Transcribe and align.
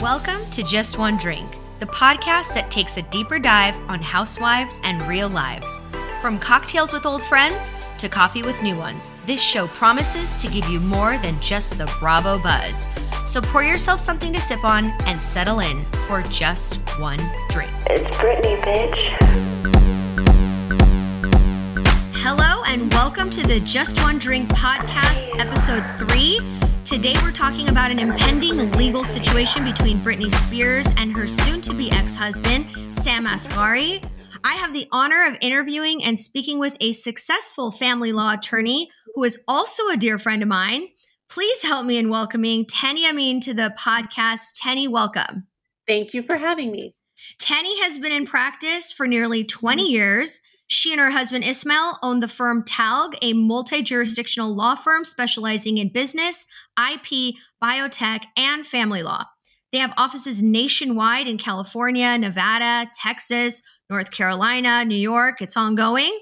Welcome 0.00 0.48
to 0.52 0.62
Just 0.62 0.96
One 0.96 1.16
Drink, 1.16 1.56
the 1.80 1.86
podcast 1.86 2.54
that 2.54 2.70
takes 2.70 2.96
a 2.98 3.02
deeper 3.02 3.40
dive 3.40 3.74
on 3.90 4.00
housewives 4.00 4.78
and 4.84 5.04
real 5.08 5.28
lives. 5.28 5.68
From 6.20 6.38
cocktails 6.38 6.92
with 6.92 7.04
old 7.04 7.20
friends 7.24 7.68
to 7.98 8.08
coffee 8.08 8.44
with 8.44 8.62
new 8.62 8.76
ones, 8.76 9.10
this 9.26 9.42
show 9.42 9.66
promises 9.66 10.36
to 10.36 10.46
give 10.46 10.68
you 10.68 10.78
more 10.78 11.18
than 11.18 11.36
just 11.40 11.78
the 11.78 11.92
Bravo 11.98 12.38
buzz. 12.38 12.86
So 13.24 13.40
pour 13.40 13.64
yourself 13.64 14.00
something 14.00 14.32
to 14.34 14.40
sip 14.40 14.62
on 14.62 14.92
and 15.06 15.20
settle 15.20 15.58
in 15.58 15.84
for 16.06 16.22
just 16.22 16.76
one 17.00 17.18
drink. 17.48 17.72
It's 17.90 18.08
Britney, 18.18 18.56
bitch. 18.62 19.16
Hello, 22.14 22.62
and 22.66 22.88
welcome 22.92 23.30
to 23.30 23.42
the 23.44 23.58
Just 23.58 24.00
One 24.04 24.20
Drink 24.20 24.48
podcast, 24.50 25.40
episode 25.40 25.82
three. 25.98 26.38
Today, 26.88 27.12
we're 27.22 27.32
talking 27.32 27.68
about 27.68 27.90
an 27.90 27.98
impending 27.98 28.72
legal 28.72 29.04
situation 29.04 29.62
between 29.62 29.98
Britney 29.98 30.34
Spears 30.36 30.86
and 30.96 31.14
her 31.14 31.26
soon 31.26 31.60
to 31.60 31.74
be 31.74 31.92
ex 31.92 32.14
husband, 32.14 32.64
Sam 32.88 33.26
Asghari. 33.26 34.02
I 34.42 34.54
have 34.54 34.72
the 34.72 34.88
honor 34.90 35.26
of 35.26 35.36
interviewing 35.42 36.02
and 36.02 36.18
speaking 36.18 36.58
with 36.58 36.78
a 36.80 36.92
successful 36.92 37.70
family 37.70 38.10
law 38.10 38.32
attorney 38.32 38.90
who 39.14 39.22
is 39.24 39.38
also 39.46 39.90
a 39.90 39.98
dear 39.98 40.18
friend 40.18 40.42
of 40.42 40.48
mine. 40.48 40.88
Please 41.28 41.60
help 41.60 41.84
me 41.84 41.98
in 41.98 42.08
welcoming 42.08 42.64
Tenny 42.64 43.06
Amin 43.06 43.40
to 43.40 43.52
the 43.52 43.74
podcast. 43.78 44.54
Tenny, 44.54 44.88
welcome. 44.88 45.46
Thank 45.86 46.14
you 46.14 46.22
for 46.22 46.38
having 46.38 46.72
me. 46.72 46.94
Tenny 47.38 47.82
has 47.82 47.98
been 47.98 48.12
in 48.12 48.24
practice 48.24 48.92
for 48.92 49.06
nearly 49.06 49.44
20 49.44 49.82
years. 49.82 50.40
She 50.68 50.92
and 50.92 51.00
her 51.00 51.10
husband 51.10 51.44
Ismail 51.44 51.98
own 52.02 52.20
the 52.20 52.28
firm 52.28 52.62
TALG, 52.62 53.16
a 53.22 53.32
multi 53.32 53.82
jurisdictional 53.82 54.54
law 54.54 54.74
firm 54.74 55.04
specializing 55.04 55.78
in 55.78 55.90
business, 55.90 56.46
IP, 56.78 57.34
biotech, 57.62 58.24
and 58.36 58.66
family 58.66 59.02
law. 59.02 59.24
They 59.72 59.78
have 59.78 59.94
offices 59.96 60.42
nationwide 60.42 61.26
in 61.26 61.38
California, 61.38 62.16
Nevada, 62.18 62.90
Texas, 62.94 63.62
North 63.88 64.10
Carolina, 64.10 64.84
New 64.84 64.96
York. 64.96 65.40
It's 65.40 65.56
ongoing. 65.56 66.18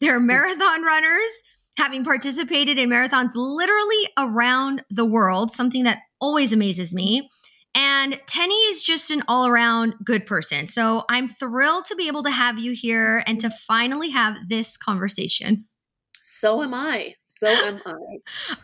They're 0.00 0.20
marathon 0.20 0.82
runners, 0.82 1.30
having 1.76 2.02
participated 2.02 2.78
in 2.78 2.88
marathons 2.88 3.32
literally 3.34 4.08
around 4.18 4.82
the 4.90 5.04
world, 5.04 5.50
something 5.50 5.84
that 5.84 5.98
always 6.20 6.52
amazes 6.52 6.94
me. 6.94 7.28
And 7.74 8.20
Tenny 8.26 8.54
is 8.54 8.82
just 8.82 9.10
an 9.10 9.22
all 9.28 9.46
around 9.46 9.94
good 10.04 10.26
person. 10.26 10.66
So 10.66 11.04
I'm 11.08 11.28
thrilled 11.28 11.84
to 11.86 11.96
be 11.96 12.08
able 12.08 12.24
to 12.24 12.30
have 12.30 12.58
you 12.58 12.72
here 12.72 13.22
and 13.26 13.38
to 13.40 13.50
finally 13.50 14.10
have 14.10 14.36
this 14.48 14.76
conversation. 14.76 15.66
So 16.22 16.62
am 16.62 16.74
I. 16.74 17.14
So 17.22 17.48
am 17.48 17.80
I. 17.86 17.94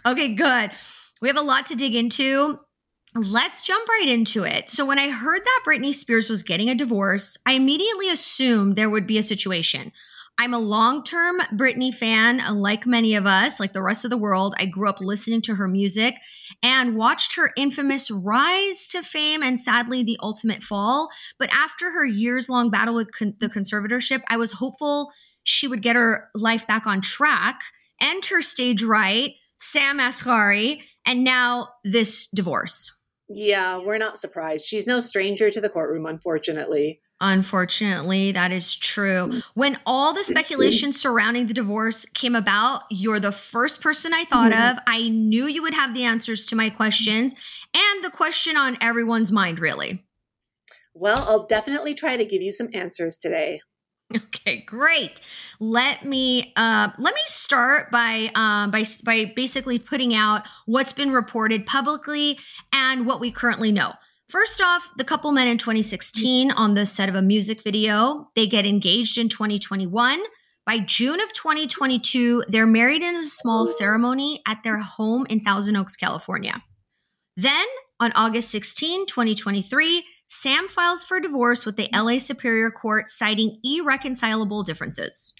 okay, 0.10 0.34
good. 0.34 0.70
We 1.20 1.28
have 1.28 1.38
a 1.38 1.42
lot 1.42 1.66
to 1.66 1.76
dig 1.76 1.94
into. 1.94 2.58
Let's 3.14 3.62
jump 3.62 3.88
right 3.88 4.08
into 4.08 4.44
it. 4.44 4.68
So, 4.68 4.84
when 4.84 4.98
I 4.98 5.08
heard 5.08 5.40
that 5.42 5.62
Britney 5.66 5.94
Spears 5.94 6.28
was 6.28 6.42
getting 6.42 6.68
a 6.68 6.74
divorce, 6.74 7.38
I 7.46 7.52
immediately 7.52 8.10
assumed 8.10 8.76
there 8.76 8.90
would 8.90 9.06
be 9.06 9.16
a 9.16 9.22
situation. 9.22 9.92
I'm 10.38 10.52
a 10.52 10.58
long 10.58 11.02
term 11.02 11.40
Britney 11.54 11.94
fan, 11.94 12.42
like 12.56 12.86
many 12.86 13.14
of 13.14 13.26
us, 13.26 13.58
like 13.58 13.72
the 13.72 13.82
rest 13.82 14.04
of 14.04 14.10
the 14.10 14.18
world. 14.18 14.54
I 14.58 14.66
grew 14.66 14.88
up 14.88 15.00
listening 15.00 15.40
to 15.42 15.54
her 15.54 15.66
music 15.66 16.16
and 16.62 16.94
watched 16.94 17.36
her 17.36 17.52
infamous 17.56 18.10
rise 18.10 18.86
to 18.88 19.02
fame 19.02 19.42
and 19.42 19.58
sadly 19.58 20.02
the 20.02 20.18
ultimate 20.20 20.62
fall. 20.62 21.08
But 21.38 21.52
after 21.54 21.90
her 21.90 22.04
years 22.04 22.48
long 22.48 22.70
battle 22.70 22.94
with 22.94 23.12
con- 23.12 23.36
the 23.40 23.48
conservatorship, 23.48 24.22
I 24.28 24.36
was 24.36 24.52
hopeful 24.52 25.10
she 25.42 25.68
would 25.68 25.82
get 25.82 25.96
her 25.96 26.28
life 26.34 26.66
back 26.66 26.86
on 26.86 27.00
track, 27.00 27.60
enter 28.00 28.42
stage 28.42 28.82
right, 28.82 29.32
Sam 29.56 29.98
Asghari, 29.98 30.80
and 31.06 31.24
now 31.24 31.68
this 31.84 32.26
divorce. 32.26 32.95
Yeah, 33.28 33.78
we're 33.78 33.98
not 33.98 34.18
surprised. 34.18 34.66
She's 34.66 34.86
no 34.86 35.00
stranger 35.00 35.50
to 35.50 35.60
the 35.60 35.68
courtroom, 35.68 36.06
unfortunately. 36.06 37.00
Unfortunately, 37.20 38.30
that 38.32 38.52
is 38.52 38.74
true. 38.74 39.28
Mm. 39.28 39.42
When 39.54 39.78
all 39.86 40.12
the 40.12 40.24
speculation 40.24 40.92
surrounding 40.92 41.46
the 41.46 41.54
divorce 41.54 42.04
came 42.06 42.34
about, 42.34 42.82
you're 42.90 43.20
the 43.20 43.32
first 43.32 43.80
person 43.80 44.12
I 44.12 44.24
thought 44.24 44.52
mm-hmm. 44.52 44.78
of. 44.78 44.82
I 44.86 45.08
knew 45.08 45.46
you 45.46 45.62
would 45.62 45.74
have 45.74 45.94
the 45.94 46.04
answers 46.04 46.46
to 46.46 46.56
my 46.56 46.70
questions 46.70 47.34
and 47.74 48.04
the 48.04 48.10
question 48.10 48.56
on 48.56 48.76
everyone's 48.80 49.32
mind, 49.32 49.58
really. 49.58 50.04
Well, 50.94 51.24
I'll 51.28 51.46
definitely 51.46 51.94
try 51.94 52.16
to 52.16 52.24
give 52.24 52.42
you 52.42 52.52
some 52.52 52.68
answers 52.72 53.18
today. 53.18 53.60
Okay, 54.16 54.62
great. 54.62 55.20
Let 55.58 56.04
me 56.04 56.52
uh, 56.54 56.90
let 56.98 57.14
me 57.14 57.20
start 57.26 57.90
by 57.90 58.30
um, 58.36 58.70
by 58.70 58.84
by 59.04 59.32
basically 59.34 59.80
putting 59.80 60.14
out 60.14 60.46
what's 60.66 60.92
been 60.92 61.10
reported 61.10 61.66
publicly 61.66 62.38
and 62.72 63.06
what 63.06 63.20
we 63.20 63.32
currently 63.32 63.72
know. 63.72 63.94
First 64.28 64.60
off, 64.60 64.88
the 64.96 65.04
couple 65.04 65.32
met 65.32 65.48
in 65.48 65.58
2016 65.58 66.50
on 66.52 66.74
the 66.74 66.86
set 66.86 67.08
of 67.08 67.14
a 67.14 67.22
music 67.22 67.62
video. 67.62 68.30
They 68.36 68.46
get 68.46 68.66
engaged 68.66 69.18
in 69.18 69.28
2021. 69.28 70.20
By 70.64 70.80
June 70.80 71.20
of 71.20 71.32
2022, 71.32 72.44
they're 72.48 72.66
married 72.66 73.02
in 73.02 73.14
a 73.14 73.22
small 73.22 73.66
ceremony 73.66 74.42
at 74.48 74.64
their 74.64 74.78
home 74.78 75.26
in 75.30 75.40
Thousand 75.40 75.76
Oaks, 75.76 75.94
California. 75.94 76.62
Then, 77.36 77.66
on 78.00 78.10
August 78.16 78.50
16, 78.50 79.06
2023, 79.06 80.04
Sam 80.28 80.68
files 80.68 81.04
for 81.04 81.20
divorce 81.20 81.64
with 81.64 81.76
the 81.76 81.88
LA 81.94 82.18
Superior 82.18 82.70
Court, 82.70 83.08
citing 83.08 83.60
irreconcilable 83.62 84.62
differences. 84.62 85.34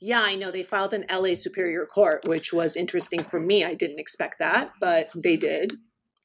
Yeah, 0.00 0.22
I 0.22 0.34
know 0.34 0.50
they 0.50 0.62
filed 0.62 0.94
an 0.94 1.04
LA 1.12 1.34
Superior 1.34 1.84
Court, 1.84 2.26
which 2.26 2.52
was 2.52 2.74
interesting 2.74 3.22
for 3.22 3.38
me. 3.38 3.64
I 3.64 3.74
didn't 3.74 4.00
expect 4.00 4.38
that, 4.38 4.72
but 4.80 5.10
they 5.14 5.36
did. 5.36 5.74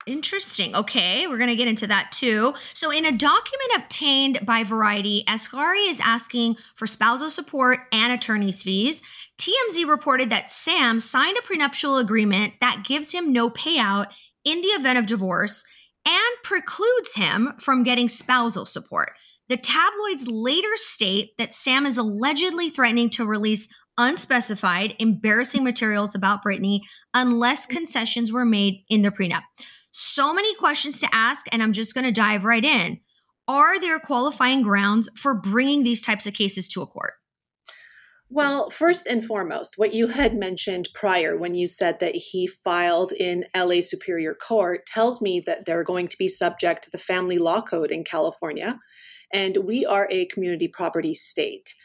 Interesting. 0.07 0.75
Okay, 0.75 1.25
we're 1.27 1.39
going 1.39 1.49
to 1.49 1.55
get 1.55 1.67
into 1.67 1.87
that 1.87 2.11
too. 2.11 2.53
So, 2.73 2.91
in 2.91 3.05
a 3.05 3.11
document 3.11 3.71
obtained 3.75 4.45
by 4.45 4.63
Variety, 4.63 5.23
Asghari 5.27 5.89
is 5.89 5.99
asking 5.99 6.57
for 6.75 6.85
spousal 6.85 7.29
support 7.29 7.79
and 7.91 8.13
attorney's 8.13 8.61
fees. 8.61 9.01
TMZ 9.39 9.87
reported 9.89 10.29
that 10.29 10.51
Sam 10.51 10.99
signed 10.99 11.37
a 11.37 11.41
prenuptial 11.41 11.97
agreement 11.97 12.53
that 12.61 12.85
gives 12.87 13.11
him 13.11 13.33
no 13.33 13.49
payout 13.49 14.07
in 14.45 14.61
the 14.61 14.67
event 14.67 14.99
of 14.99 15.07
divorce 15.07 15.65
and 16.05 16.35
precludes 16.43 17.15
him 17.15 17.53
from 17.59 17.83
getting 17.83 18.07
spousal 18.07 18.65
support. 18.65 19.11
The 19.49 19.57
tabloids 19.57 20.27
later 20.27 20.75
state 20.75 21.31
that 21.37 21.53
Sam 21.53 21.85
is 21.85 21.97
allegedly 21.97 22.69
threatening 22.69 23.09
to 23.11 23.25
release 23.25 23.67
unspecified, 23.97 24.95
embarrassing 24.99 25.63
materials 25.63 26.15
about 26.15 26.43
Britney 26.43 26.81
unless 27.13 27.65
concessions 27.65 28.31
were 28.31 28.45
made 28.45 28.83
in 28.89 29.01
the 29.01 29.11
prenup. 29.11 29.43
So 29.91 30.33
many 30.33 30.53
questions 30.55 30.99
to 30.99 31.09
ask, 31.13 31.45
and 31.51 31.63
I'm 31.63 31.73
just 31.73 31.93
going 31.93 32.05
to 32.05 32.11
dive 32.11 32.43
right 32.43 32.65
in. 32.65 32.99
Are 33.47 33.79
there 33.79 33.99
qualifying 33.99 34.63
grounds 34.63 35.09
for 35.15 35.39
bringing 35.39 35.83
these 35.83 36.01
types 36.01 36.25
of 36.25 36.33
cases 36.33 36.67
to 36.69 36.81
a 36.81 36.87
court? 36.87 37.13
Well, 38.35 38.69
first 38.69 39.07
and 39.07 39.25
foremost, 39.25 39.77
what 39.77 39.93
you 39.93 40.09
had 40.09 40.35
mentioned 40.35 40.89
prior 40.93 41.37
when 41.37 41.55
you 41.55 41.67
said 41.67 42.01
that 42.01 42.15
he 42.15 42.47
filed 42.47 43.13
in 43.13 43.45
LA 43.55 43.79
Superior 43.79 44.33
Court 44.33 44.85
tells 44.85 45.21
me 45.21 45.39
that 45.45 45.65
they're 45.65 45.85
going 45.85 46.09
to 46.09 46.17
be 46.17 46.27
subject 46.27 46.83
to 46.83 46.91
the 46.91 46.97
family 46.97 47.37
law 47.37 47.61
code 47.61 47.91
in 47.91 48.03
California. 48.03 48.77
And 49.33 49.59
we 49.63 49.85
are 49.85 50.09
a 50.11 50.25
community 50.25 50.67
property 50.67 51.13
state. 51.13 51.75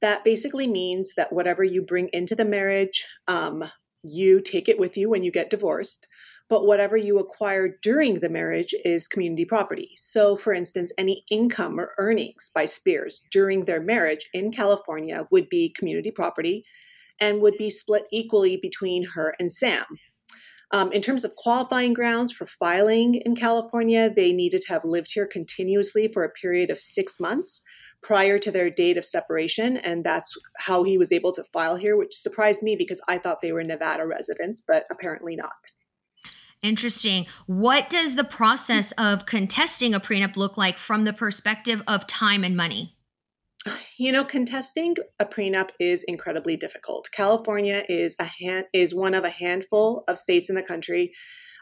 That 0.00 0.24
basically 0.24 0.66
means 0.66 1.12
that 1.18 1.30
whatever 1.30 1.62
you 1.62 1.82
bring 1.82 2.08
into 2.14 2.34
the 2.34 2.46
marriage, 2.46 3.06
um, 3.26 3.64
you 4.02 4.40
take 4.40 4.66
it 4.66 4.78
with 4.78 4.96
you 4.96 5.10
when 5.10 5.24
you 5.24 5.30
get 5.30 5.50
divorced 5.50 6.06
but 6.48 6.66
whatever 6.66 6.96
you 6.96 7.18
acquire 7.18 7.76
during 7.82 8.20
the 8.20 8.28
marriage 8.28 8.74
is 8.84 9.08
community 9.08 9.44
property. 9.44 9.90
So, 9.96 10.36
for 10.36 10.52
instance, 10.52 10.92
any 10.96 11.24
income 11.30 11.78
or 11.78 11.92
earnings 11.98 12.50
by 12.54 12.66
Spears 12.66 13.22
during 13.30 13.64
their 13.64 13.82
marriage 13.82 14.28
in 14.32 14.50
California 14.50 15.26
would 15.30 15.48
be 15.48 15.74
community 15.76 16.10
property 16.10 16.64
and 17.20 17.40
would 17.40 17.56
be 17.58 17.70
split 17.70 18.04
equally 18.12 18.56
between 18.56 19.04
her 19.14 19.34
and 19.38 19.52
Sam. 19.52 19.84
Um, 20.70 20.92
in 20.92 21.00
terms 21.00 21.24
of 21.24 21.34
qualifying 21.34 21.94
grounds 21.94 22.30
for 22.30 22.44
filing 22.44 23.14
in 23.14 23.34
California, 23.34 24.10
they 24.14 24.32
needed 24.32 24.62
to 24.62 24.72
have 24.72 24.84
lived 24.84 25.12
here 25.14 25.26
continuously 25.26 26.08
for 26.08 26.24
a 26.24 26.30
period 26.30 26.70
of 26.70 26.78
six 26.78 27.18
months 27.18 27.62
prior 28.02 28.38
to 28.38 28.50
their 28.50 28.70
date 28.70 28.98
of 28.98 29.04
separation. 29.04 29.78
And 29.78 30.04
that's 30.04 30.36
how 30.58 30.82
he 30.82 30.98
was 30.98 31.10
able 31.10 31.32
to 31.32 31.44
file 31.44 31.76
here, 31.76 31.96
which 31.96 32.14
surprised 32.14 32.62
me 32.62 32.76
because 32.76 33.00
I 33.08 33.18
thought 33.18 33.40
they 33.40 33.52
were 33.52 33.64
Nevada 33.64 34.06
residents, 34.06 34.62
but 34.66 34.84
apparently 34.90 35.36
not. 35.36 35.70
Interesting. 36.62 37.26
What 37.46 37.88
does 37.88 38.16
the 38.16 38.24
process 38.24 38.92
of 38.92 39.26
contesting 39.26 39.94
a 39.94 40.00
prenup 40.00 40.36
look 40.36 40.56
like 40.56 40.76
from 40.76 41.04
the 41.04 41.12
perspective 41.12 41.82
of 41.86 42.06
time 42.06 42.44
and 42.44 42.56
money? 42.56 42.96
You 43.96 44.12
know, 44.12 44.24
contesting 44.24 44.96
a 45.18 45.26
prenup 45.26 45.70
is 45.80 46.04
incredibly 46.04 46.56
difficult. 46.56 47.08
California 47.12 47.84
is 47.88 48.16
a 48.20 48.24
hand, 48.24 48.66
is 48.72 48.94
one 48.94 49.14
of 49.14 49.24
a 49.24 49.30
handful 49.30 50.04
of 50.08 50.18
states 50.18 50.48
in 50.48 50.56
the 50.56 50.62
country 50.62 51.12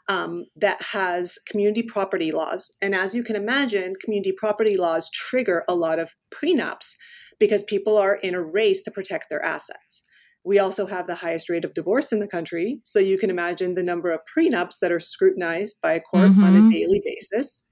um, 0.09 0.45
that 0.55 0.81
has 0.93 1.39
community 1.51 1.83
property 1.83 2.31
laws, 2.31 2.71
and 2.81 2.95
as 2.95 3.15
you 3.15 3.25
can 3.25 3.35
imagine, 3.35 3.95
community 4.03 4.33
property 4.37 4.77
laws 4.77 5.11
trigger 5.11 5.65
a 5.69 5.75
lot 5.75 5.99
of 5.99 6.15
prenups 6.33 6.95
because 7.41 7.65
people 7.65 7.99
are 7.99 8.15
in 8.15 8.35
a 8.35 8.43
race 8.43 8.83
to 8.85 8.91
protect 8.91 9.29
their 9.29 9.45
assets. 9.45 10.05
We 10.47 10.61
also 10.61 10.87
have 10.87 11.09
the 11.09 11.17
highest 11.17 11.51
rate 11.51 11.65
of 11.65 11.75
divorce 11.75 12.13
in 12.13 12.21
the 12.21 12.29
country. 12.29 12.79
So 12.85 13.01
you 13.01 13.19
can 13.19 13.31
imagine 13.31 13.75
the 13.75 13.83
number 13.83 14.13
of 14.13 14.21
prenups 14.25 14.79
that 14.81 14.93
are 14.93 15.01
scrutinized 15.01 15.81
by 15.83 15.95
a 15.95 16.01
court 16.01 16.31
mm-hmm. 16.31 16.45
on 16.45 16.55
a 16.55 16.59
mm-hmm. 16.61 16.69
daily 16.69 17.03
basis. 17.05 17.65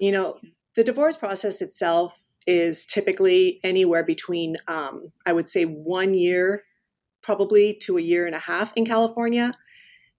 You 0.00 0.10
know, 0.10 0.36
the 0.74 0.82
divorce 0.82 1.16
process 1.16 1.62
itself 1.62 2.24
is 2.48 2.84
typically 2.84 3.60
anywhere 3.62 4.02
between, 4.02 4.56
um, 4.66 5.12
I 5.24 5.32
would 5.32 5.48
say, 5.48 5.64
one 5.64 6.14
year 6.14 6.62
probably 7.22 7.74
to 7.82 7.96
a 7.96 8.02
year 8.02 8.26
and 8.26 8.34
a 8.34 8.40
half 8.40 8.72
in 8.74 8.86
California. 8.86 9.52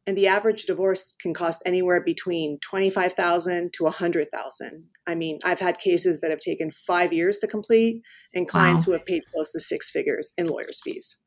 And 0.07 0.17
the 0.17 0.27
average 0.27 0.65
divorce 0.65 1.13
can 1.21 1.33
cost 1.33 1.61
anywhere 1.65 2.01
between 2.01 2.57
25,000 2.59 3.73
to 3.73 3.83
100,000. 3.83 4.85
I 5.05 5.15
mean, 5.15 5.39
I've 5.43 5.59
had 5.59 5.77
cases 5.77 6.21
that 6.21 6.31
have 6.31 6.39
taken 6.39 6.71
5 6.71 7.11
years 7.11 7.39
to 7.39 7.47
complete 7.47 8.01
and 8.33 8.47
clients 8.47 8.87
wow. 8.87 8.91
who 8.91 8.91
have 8.93 9.05
paid 9.05 9.25
close 9.25 9.51
to 9.51 9.59
6 9.59 9.91
figures 9.91 10.31
in 10.37 10.47
lawyers 10.47 10.79
fees. 10.81 11.19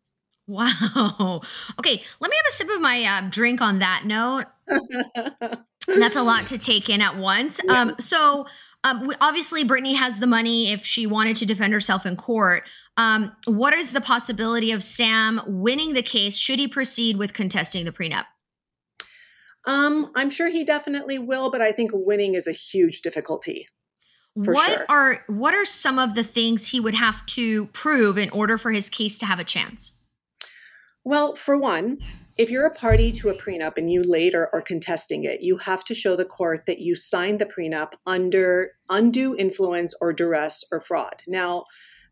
Wow. 0.47 1.43
Okay, 1.79 2.03
let 2.21 2.31
me 2.31 2.37
have 2.37 2.47
a 2.49 2.53
sip 2.53 2.69
of 2.71 2.81
my 2.81 3.03
uh, 3.03 3.29
drink 3.31 3.61
on 3.61 3.79
that 3.79 4.05
note. 4.05 4.45
That's 5.87 6.17
a 6.17 6.23
lot 6.23 6.47
to 6.47 6.59
take 6.59 6.89
in 6.89 7.01
at 7.01 7.17
once. 7.17 7.61
Yeah. 7.65 7.73
Um, 7.73 7.97
so, 7.99 8.47
um, 8.85 9.07
we, 9.07 9.15
obviously, 9.21 9.65
Britney 9.65 9.97
has 9.97 10.21
the 10.21 10.27
money 10.27 10.71
if 10.71 10.85
she 10.85 11.07
wanted 11.07 11.37
to 11.37 11.47
defend 11.47 11.73
herself 11.73 12.05
in 12.05 12.17
court. 12.17 12.65
Um, 12.97 13.33
what 13.47 13.75
is 13.75 13.93
the 13.93 14.01
possibility 14.01 14.71
of 14.71 14.83
Sam 14.83 15.41
winning 15.47 15.95
the 15.95 16.03
case 16.03 16.37
should 16.37 16.59
he 16.59 16.69
proceed 16.69 17.17
with 17.17 17.33
contesting 17.33 17.85
the 17.85 17.93
prenup? 17.93 18.25
Um, 19.67 20.13
I'm 20.15 20.31
sure 20.31 20.51
he 20.51 20.65
definitely 20.65 21.19
will, 21.19 21.51
but 21.51 21.63
I 21.63 21.73
think 21.73 21.91
winning 21.95 22.35
is 22.35 22.47
a 22.47 22.53
huge 22.53 23.01
difficulty. 23.01 23.67
what 24.35 24.71
sure. 24.71 24.87
are 24.89 25.25
what 25.29 25.55
are 25.55 25.65
some 25.65 25.99
of 25.99 26.15
the 26.15 26.25
things 26.25 26.69
he 26.69 26.81
would 26.81 26.95
have 26.95 27.25
to 27.27 27.67
prove 27.69 28.19
in 28.19 28.31
order 28.31 28.59
for 28.59 28.73
his 28.73 28.91
case 28.91 29.19
to 29.19 29.27
have 29.27 29.39
a 29.39 29.45
chance? 29.45 29.95
Well, 31.05 31.35
for 31.35 31.57
one, 31.57 31.99
if 32.37 32.51
you're 32.51 32.67
a 32.67 32.75
party 32.75 33.13
to 33.13 33.29
a 33.29 33.35
prenup 33.35 33.77
and 33.77 33.93
you 33.93 34.03
later 34.03 34.49
are 34.53 34.63
contesting 34.63 35.25
it, 35.25 35.43
you 35.43 35.59
have 35.59 35.85
to 35.85 35.95
show 35.95 36.17
the 36.17 36.25
court 36.25 36.67
that 36.67 36.81
you 36.81 36.97
signed 36.97 37.41
the 37.41 37.47
prenup 37.47 37.93
under 38.07 38.73
undue 38.89 39.37
influence 39.37 39.95
or 40.01 40.13
duress 40.13 40.65
or 40.73 40.81
fraud. 40.81 41.23
Now, 41.29 41.65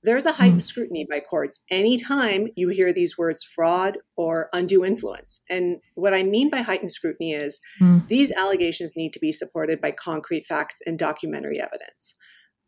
there's 0.05 0.27
a 0.27 0.33
heightened 0.33 0.62
mm. 0.62 0.65
scrutiny 0.65 1.06
by 1.09 1.21
courts 1.21 1.61
anytime 1.71 2.49
you 2.56 2.69
hear 2.69 2.93
these 2.93 3.17
words 3.17 3.44
fraud 3.44 3.99
or 4.17 4.49
undue 4.53 4.85
influence. 4.85 5.43
And 5.49 5.79
what 5.95 6.12
I 6.12 6.25
mean 6.25 6.50
by 6.50 6.59
heightened 6.59 6.91
scrutiny 6.91 7.35
is 7.35 7.61
mm. 7.81 8.06
these 8.09 8.33
allegations 8.33 8.97
need 8.97 9.12
to 9.12 9.21
be 9.21 9.33
supported 9.33 9.81
by 9.81 9.93
concrete 9.93 10.47
facts 10.47 10.81
and 10.87 10.99
documentary 10.99 11.61
evidence. 11.61 12.17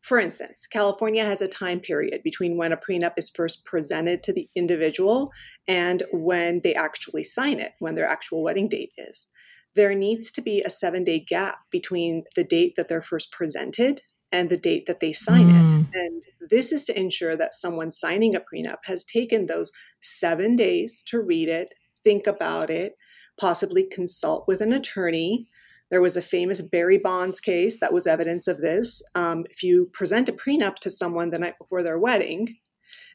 For 0.04 0.20
instance, 0.20 0.66
California 0.66 1.24
has 1.24 1.40
a 1.40 1.48
time 1.48 1.80
period 1.80 2.22
between 2.22 2.58
when 2.58 2.72
a 2.72 2.76
prenup 2.76 3.14
is 3.16 3.30
first 3.30 3.64
presented 3.64 4.22
to 4.24 4.34
the 4.34 4.50
individual 4.54 5.32
and 5.66 6.02
when 6.12 6.60
they 6.62 6.74
actually 6.74 7.24
sign 7.24 7.58
it, 7.58 7.72
when 7.78 7.94
their 7.94 8.06
actual 8.06 8.42
wedding 8.42 8.68
date 8.68 8.92
is. 8.98 9.28
There 9.74 9.94
needs 9.94 10.30
to 10.32 10.42
be 10.42 10.60
a 10.60 10.68
seven 10.68 11.04
day 11.04 11.20
gap 11.26 11.60
between 11.70 12.24
the 12.36 12.44
date 12.44 12.74
that 12.76 12.86
they're 12.86 13.00
first 13.00 13.32
presented 13.32 14.02
and 14.30 14.50
the 14.50 14.58
date 14.58 14.84
that 14.84 15.00
they 15.00 15.14
sign 15.14 15.46
mm. 15.46 15.64
it. 15.64 15.86
And 15.94 16.22
this 16.50 16.70
is 16.70 16.84
to 16.84 17.00
ensure 17.00 17.34
that 17.38 17.54
someone 17.54 17.90
signing 17.90 18.34
a 18.34 18.40
prenup 18.40 18.80
has 18.84 19.06
taken 19.06 19.46
those 19.46 19.72
seven 20.00 20.54
days 20.54 21.02
to 21.04 21.18
read 21.18 21.48
it, 21.48 21.72
think 22.04 22.26
about 22.26 22.68
it, 22.68 22.92
possibly 23.40 23.84
consult 23.84 24.46
with 24.46 24.60
an 24.60 24.74
attorney. 24.74 25.48
There 25.90 26.02
was 26.02 26.16
a 26.16 26.22
famous 26.22 26.60
Barry 26.62 26.98
Bonds 26.98 27.40
case 27.40 27.78
that 27.80 27.92
was 27.92 28.06
evidence 28.06 28.48
of 28.48 28.58
this. 28.58 29.02
Um, 29.14 29.44
if 29.50 29.62
you 29.62 29.90
present 29.92 30.28
a 30.28 30.32
prenup 30.32 30.76
to 30.76 30.90
someone 30.90 31.30
the 31.30 31.38
night 31.38 31.58
before 31.58 31.82
their 31.82 31.98
wedding, 31.98 32.56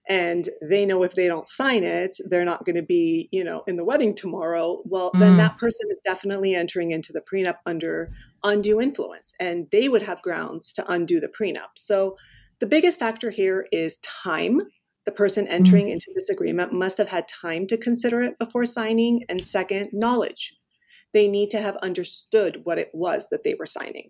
and 0.07 0.47
they 0.67 0.85
know 0.85 1.03
if 1.03 1.13
they 1.13 1.27
don't 1.27 1.49
sign 1.49 1.83
it, 1.83 2.15
they're 2.29 2.45
not 2.45 2.65
going 2.65 2.75
to 2.75 2.81
be, 2.81 3.29
you 3.31 3.43
know, 3.43 3.63
in 3.67 3.75
the 3.75 3.85
wedding 3.85 4.15
tomorrow. 4.15 4.81
Well, 4.85 5.11
mm. 5.11 5.19
then 5.19 5.37
that 5.37 5.57
person 5.57 5.87
is 5.91 6.01
definitely 6.03 6.55
entering 6.55 6.91
into 6.91 7.13
the 7.13 7.21
prenup 7.21 7.57
under 7.65 8.09
undue 8.43 8.81
influence, 8.81 9.33
and 9.39 9.67
they 9.71 9.87
would 9.89 10.01
have 10.01 10.21
grounds 10.21 10.73
to 10.73 10.91
undo 10.91 11.19
the 11.19 11.29
prenup. 11.29 11.75
So 11.75 12.15
the 12.59 12.65
biggest 12.65 12.99
factor 12.99 13.29
here 13.29 13.67
is 13.71 13.99
time. 13.99 14.61
The 15.05 15.11
person 15.11 15.47
entering 15.47 15.87
mm. 15.87 15.93
into 15.93 16.11
this 16.15 16.29
agreement 16.29 16.73
must 16.73 16.97
have 16.97 17.09
had 17.09 17.27
time 17.27 17.67
to 17.67 17.77
consider 17.77 18.21
it 18.21 18.37
before 18.39 18.65
signing. 18.65 19.25
And 19.29 19.43
second, 19.43 19.89
knowledge. 19.93 20.58
They 21.13 21.27
need 21.27 21.49
to 21.51 21.59
have 21.59 21.75
understood 21.77 22.61
what 22.63 22.77
it 22.77 22.91
was 22.93 23.29
that 23.29 23.43
they 23.43 23.55
were 23.55 23.65
signing. 23.65 24.09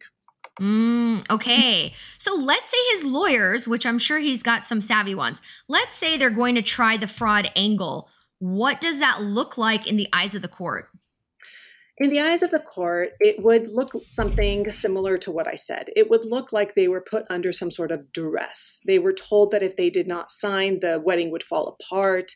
Mm, 0.60 1.30
okay. 1.30 1.94
So 2.18 2.36
let's 2.36 2.69
say 2.69 2.78
his 2.92 3.06
lawyers, 3.06 3.68
which 3.68 3.86
I'm 3.86 4.00
sure 4.00 4.19
he's 4.19 4.44
got 4.44 4.66
some 4.66 4.81
savvy 4.81 5.16
ones, 5.16 5.42
let's 5.68 5.94
say 5.94 6.18
they're 6.18 6.30
going 6.30 6.56
to 6.56 6.62
try 6.62 6.98
the 6.98 7.07
fraud 7.07 7.50
angle. 7.56 8.10
What 8.40 8.81
does 8.81 9.00
that 9.00 9.22
look 9.22 9.57
like 9.57 9.88
in 9.88 9.96
the 9.98 10.10
eyes 10.13 10.36
of 10.36 10.42
the 10.42 10.48
court? 10.48 10.90
In 11.98 12.10
the 12.10 12.22
eyes 12.22 12.42
of 12.42 12.51
the 12.51 12.60
court, 12.60 13.12
it 13.19 13.44
would 13.44 13.69
look 13.69 13.92
something 14.04 14.69
similar 14.72 15.18
to 15.18 15.31
what 15.31 15.50
I 15.50 15.56
said. 15.56 15.90
It 15.98 16.10
would 16.10 16.24
look 16.24 16.54
like 16.54 16.74
they 16.74 16.88
were 16.88 17.02
put 17.02 17.25
under 17.30 17.52
some 17.52 17.72
sort 17.72 17.92
of 17.92 18.13
duress. 18.13 18.81
They 18.86 19.00
were 19.00 19.12
told 19.12 19.52
that 19.52 19.63
if 19.63 19.75
they 19.75 19.90
did 19.90 20.07
not 20.07 20.31
sign, 20.31 20.80
the 20.80 21.02
wedding 21.04 21.30
would 21.31 21.44
fall 21.44 21.68
apart. 21.68 22.31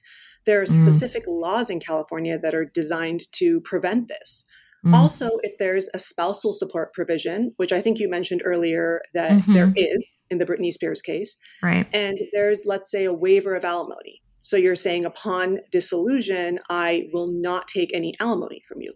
There 0.45 0.59
are 0.61 0.65
mm. 0.65 0.81
specific 0.81 1.23
mm. 1.25 1.39
laws 1.39 1.69
in 1.69 1.79
California 1.79 2.37
that 2.37 2.53
are 2.53 2.65
designed 2.65 3.31
to 3.33 3.61
prevent 3.61 4.09
this. 4.09 4.43
Mm. 4.85 4.93
Also, 4.93 5.29
if 5.43 5.57
there's 5.57 5.89
a 5.93 5.99
spousal 5.99 6.51
support 6.51 6.93
provision, 6.93 7.53
which 7.57 7.71
I 7.71 7.81
think 7.81 7.99
you 7.99 8.09
mentioned 8.09 8.41
earlier 8.43 9.01
that 9.13 9.31
mm-hmm. 9.31 9.53
there 9.53 9.73
is 9.75 10.05
in 10.29 10.39
the 10.39 10.45
Britney 10.45 10.71
Spears 10.71 11.01
case, 11.01 11.37
right? 11.61 11.87
And 11.93 12.17
there's, 12.33 12.63
let's 12.65 12.91
say, 12.91 13.05
a 13.05 13.13
waiver 13.13 13.55
of 13.55 13.63
alimony. 13.63 14.21
So 14.39 14.57
you're 14.57 14.75
saying, 14.75 15.05
upon 15.05 15.59
dissolution, 15.71 16.59
I 16.69 17.07
will 17.13 17.29
not 17.31 17.67
take 17.67 17.93
any 17.93 18.13
alimony 18.19 18.61
from 18.67 18.81
you. 18.81 18.93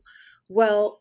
Well, 0.50 1.00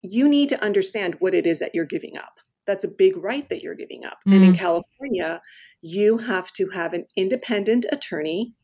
you 0.00 0.28
need 0.28 0.48
to 0.50 0.62
understand 0.62 1.16
what 1.18 1.34
it 1.34 1.46
is 1.46 1.58
that 1.58 1.74
you're 1.74 1.84
giving 1.84 2.16
up. 2.16 2.38
That's 2.66 2.84
a 2.84 2.88
big 2.88 3.16
right 3.16 3.46
that 3.50 3.62
you're 3.62 3.74
giving 3.74 4.04
up. 4.06 4.18
Mm. 4.26 4.36
And 4.36 4.44
in 4.44 4.52
mm. 4.54 4.58
California, 4.58 5.42
you 5.82 6.18
have 6.18 6.50
to 6.54 6.68
have 6.70 6.94
an 6.94 7.04
independent 7.14 7.84
attorney 7.92 8.54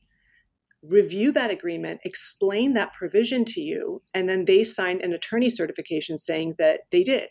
review 0.83 1.33
that 1.33 1.51
agreement, 1.51 2.01
explain 2.05 2.75
that 2.75 2.93
provision 2.93 3.45
to 3.45 3.61
you, 3.61 4.03
and 4.15 4.29
then 4.29 4.45
they 4.45 4.65
sign 4.65 5.01
an 5.03 5.13
attorney 5.13 5.51
certification 5.51 6.17
saying 6.19 6.55
that 6.59 6.81
they 6.91 7.03
did. 7.03 7.29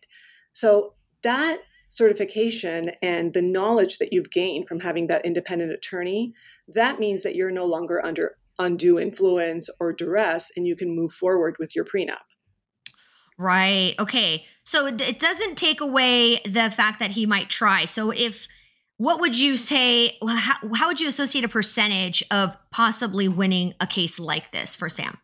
So 0.53 0.93
that 1.23 1.59
certification 1.87 2.91
and 3.01 3.33
the 3.33 3.41
knowledge 3.41 3.97
that 3.97 4.13
you've 4.13 4.29
gained 4.31 4.67
from 4.67 4.81
having 4.81 5.07
that 5.07 5.25
independent 5.25 5.71
attorney, 5.71 6.33
that 6.67 6.99
means 6.99 7.23
that 7.23 7.35
you're 7.35 7.51
no 7.51 7.65
longer 7.65 8.03
under 8.05 8.37
undue 8.59 8.99
influence 8.99 9.69
or 9.79 9.93
duress 9.93 10.51
and 10.55 10.67
you 10.67 10.75
can 10.75 10.95
move 10.95 11.11
forward 11.11 11.55
with 11.57 11.75
your 11.75 11.85
prenup. 11.85 12.17
Right. 13.39 13.95
Okay. 13.97 14.45
So 14.63 14.85
it 14.85 15.19
doesn't 15.19 15.55
take 15.55 15.81
away 15.81 16.41
the 16.45 16.69
fact 16.69 16.99
that 16.99 17.11
he 17.11 17.25
might 17.25 17.49
try. 17.49 17.85
So 17.85 18.11
if 18.11 18.47
what 18.99 19.21
would 19.21 19.39
you 19.39 19.55
say 19.55 20.17
how, 20.27 20.55
how 20.75 20.87
would 20.87 20.99
you 20.99 21.07
associate 21.07 21.45
a 21.45 21.49
percentage 21.49 22.21
of 22.29 22.55
possibly 22.69 23.29
winning 23.29 23.73
a 23.79 23.87
case 23.87 24.19
like 24.19 24.51
this 24.51 24.75
for 24.75 24.89
sam 24.89 25.17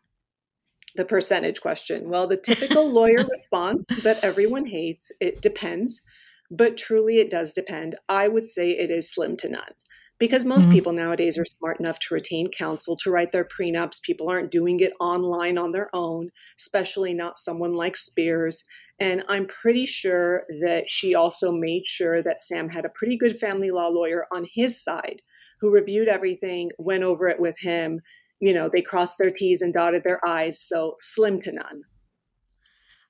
the 0.96 1.06
percentage 1.06 1.62
question 1.62 2.10
well 2.10 2.26
the 2.26 2.38
typical 2.38 2.90
lawyer 2.90 3.26
response 3.30 3.86
that 4.02 4.24
everyone 4.24 4.66
hates 4.66 5.12
it 5.20 5.42
depends 5.42 6.02
but 6.50 6.78
truly 6.78 7.20
it 7.20 7.30
does 7.30 7.54
depend 7.54 7.96
i 8.08 8.28
would 8.28 8.48
say 8.48 8.72
it 8.72 8.90
is 8.90 9.14
slim 9.14 9.36
to 9.36 9.50
none 9.50 9.74
because 10.18 10.46
most 10.46 10.64
mm-hmm. 10.64 10.74
people 10.74 10.94
nowadays 10.94 11.38
are 11.38 11.46
smart 11.46 11.80
enough 11.80 12.00
to 12.00 12.14
retain 12.14 12.48
counsel 12.50 12.96
to 12.98 13.12
write 13.12 13.32
their 13.32 13.44
prenups. 13.46 14.02
People 14.02 14.30
aren't 14.30 14.52
doing 14.52 14.80
it 14.80 14.94
online 15.00 15.58
on 15.58 15.74
their 15.74 15.90
own, 15.94 16.30
especially 16.58 17.14
not 17.14 17.38
someone 17.38 17.74
like 17.74 17.98
Spears. 17.98 18.64
And 19.00 19.24
I'm 19.28 19.46
pretty 19.48 19.86
sure 19.86 20.46
that 20.62 20.90
she 20.90 21.16
also 21.16 21.52
made 21.52 21.86
sure 21.86 22.22
that 22.24 22.40
Sam 22.40 22.70
had 22.70 22.86
a 22.86 22.90
pretty 22.90 23.18
good 23.18 23.38
family 23.38 23.72
law 23.72 23.88
lawyer 23.88 24.26
on 24.32 24.46
his 24.54 24.82
side 24.82 25.22
who 25.60 25.72
reviewed 25.72 26.08
everything, 26.08 26.72
went 26.78 27.04
over 27.04 27.28
it 27.28 27.40
with 27.40 27.60
him. 27.60 28.00
You 28.40 28.54
know, 28.54 28.70
they 28.70 28.82
crossed 28.82 29.18
their 29.18 29.32
T's 29.32 29.62
and 29.62 29.74
dotted 29.74 30.04
their 30.04 30.20
I's. 30.28 30.62
So 30.62 30.96
slim 31.00 31.40
to 31.40 31.52
none. 31.52 31.84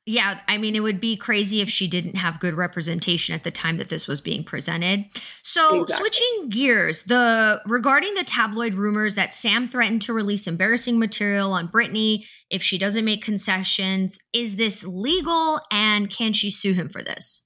Yeah, 0.08 0.40
I 0.48 0.60
mean, 0.60 0.76
it 0.76 0.82
would 0.82 1.02
be 1.02 1.18
crazy 1.18 1.62
if 1.62 1.70
she 1.70 1.88
didn't 1.88 2.16
have 2.16 2.40
good 2.40 2.54
representation 2.54 3.34
at 3.34 3.44
the 3.44 3.50
time 3.50 3.78
that 3.78 3.90
this 3.90 4.08
was 4.08 4.22
being 4.22 4.44
presented. 4.44 5.06
So, 5.42 5.82
exactly. 5.82 5.96
switching 5.96 6.50
gears, 6.50 7.04
the 7.04 7.60
regarding 7.66 8.14
the 8.14 8.24
tabloid 8.24 8.76
rumors 8.76 9.16
that 9.16 9.34
Sam 9.34 9.68
threatened 9.68 10.04
to 10.04 10.14
release 10.14 10.46
embarrassing 10.46 11.00
material 11.00 11.54
on 11.54 11.70
Britney 11.70 12.26
if 12.52 12.62
she 12.62 12.78
doesn't 12.78 13.04
make 13.04 13.24
concessions, 13.24 14.20
is 14.32 14.58
this 14.58 14.84
legal 14.84 15.60
and 15.72 16.12
can 16.12 16.34
she 16.34 16.52
sue 16.52 16.74
him 16.74 16.88
for 16.88 17.02
this? 17.02 17.45